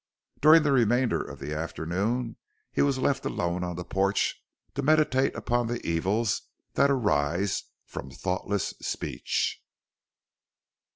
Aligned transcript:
During 0.41 0.63
the 0.63 0.71
remainder 0.71 1.21
of 1.21 1.37
the 1.37 1.53
afternoon 1.53 2.35
he 2.71 2.81
was 2.81 2.97
left 2.97 3.23
alone 3.23 3.63
on 3.63 3.75
the 3.75 3.83
porch 3.83 4.41
to 4.73 4.81
meditate 4.81 5.35
upon 5.35 5.67
the 5.67 5.85
evils 5.85 6.41
that 6.73 6.89
arise 6.89 7.65
from 7.85 8.09
thoughtless 8.09 8.69
speech. 8.81 9.61